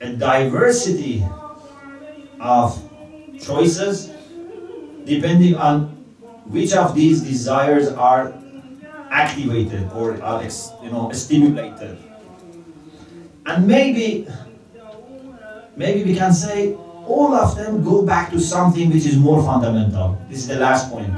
[0.00, 1.24] a diversity
[2.40, 2.78] of
[3.40, 4.10] choices
[5.04, 5.88] depending on
[6.46, 8.32] which of these desires are
[9.10, 11.98] activated or are you know stimulated.
[13.46, 14.26] And maybe
[15.76, 16.74] maybe we can say
[17.06, 20.18] all of them go back to something which is more fundamental.
[20.28, 21.12] This is the last point.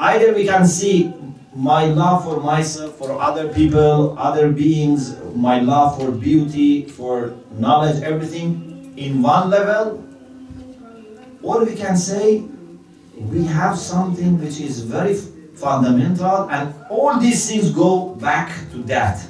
[0.00, 1.12] Either we can see
[1.54, 8.00] my love for myself for other people other beings my love for beauty for knowledge
[8.02, 10.04] everything in one level
[11.42, 12.44] or we can say
[13.16, 15.16] we have something which is very
[15.56, 19.26] fundamental and all these things go back to that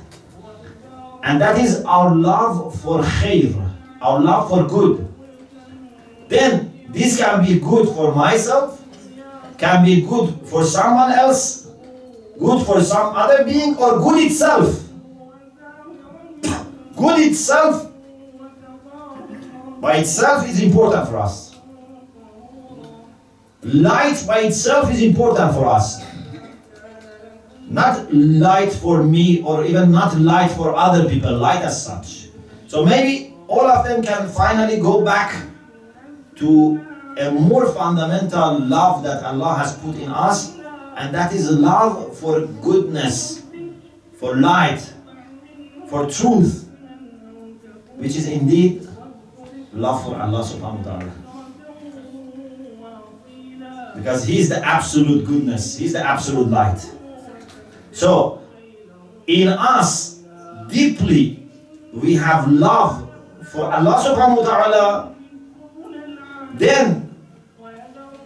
[1.28, 3.52] and that is our love for khair
[4.00, 5.04] our love for good.
[6.28, 8.82] Then this can be good for myself
[9.58, 11.68] can be good for someone else
[12.38, 14.84] good for some other being or good itself.
[16.96, 17.90] Good itself
[19.80, 21.56] by itself is important for us.
[23.62, 26.07] Light by itself is important for us
[27.70, 32.28] not light for me or even not light for other people light as such.
[32.66, 35.44] So maybe all of them can finally go back
[36.36, 36.84] to
[37.18, 40.54] a more fundamental love that allah has put in us
[40.96, 43.42] and that is love for goodness
[44.14, 44.78] for light
[45.88, 46.68] for truth
[47.96, 48.86] which is indeed
[49.72, 51.12] love for allah subhanahu wa ta'ala.
[53.96, 56.78] Because he's the absolute goodness He is the absolute light
[57.98, 58.40] so
[59.26, 60.22] in us
[60.70, 61.42] deeply
[61.92, 63.10] we have love
[63.50, 64.84] for allah subhanahu wa ta'ala.
[66.54, 67.14] Then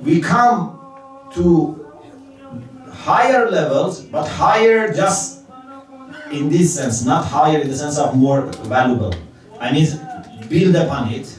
[0.04, 0.76] we come
[1.32, 1.80] to
[2.92, 5.48] higher levels but higher just
[6.30, 9.14] in this sense not higher in the sense of more valuable.
[9.58, 9.88] I mean
[10.52, 11.32] build upon it.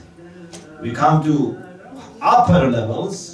[0.82, 1.62] We come to
[2.22, 3.33] upper levels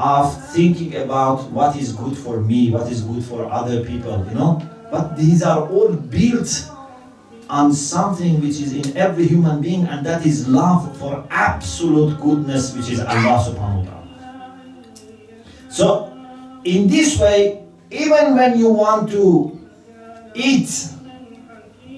[0.00, 4.34] of thinking about what is good for me, what is good for other people, you
[4.34, 4.62] know.
[4.90, 6.70] But these are all built
[7.50, 12.74] on something which is in every human being, and that is love for absolute goodness,
[12.74, 14.00] which is Allah subhanahu wa ta'ala.
[15.68, 16.08] So,
[16.64, 19.52] in this way, even when you want to
[20.34, 20.70] eat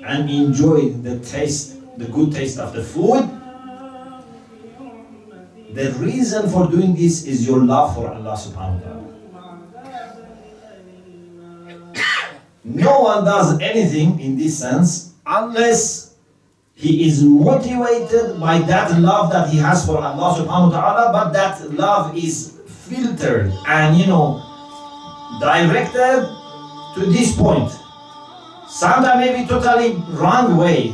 [0.04, 3.30] and enjoy the taste, the good taste of the food,
[5.74, 9.02] the reason for doing this is your love for Allah subhanahu wa ta'ala.
[12.64, 16.14] No one does anything in this sense unless
[16.74, 21.32] he is motivated by that love that he has for Allah subhanahu wa ta'ala, but
[21.32, 24.44] that love is filtered and you know
[25.40, 26.28] directed
[26.94, 27.70] to this point.
[28.68, 30.92] Sometimes maybe totally wrong way,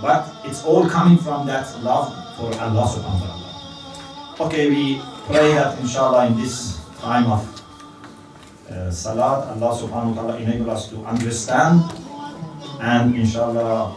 [0.00, 3.33] but it's all coming from that love for Allah subhanahu wa ta'ala.
[4.39, 7.43] Okay, we pray that inshallah in this time of
[8.71, 11.83] uh, salat, Allah subhanahu wa ta'ala enable us to understand
[12.79, 13.91] and inshallah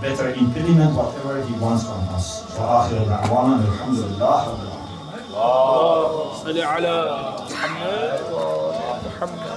[0.00, 2.46] better implement whatever He wants from us.
[2.58, 4.78] وآخر دعوانا الحمد لله رب العالمين.
[5.34, 6.94] اللهم صل على
[7.50, 9.51] محمد وآل محمد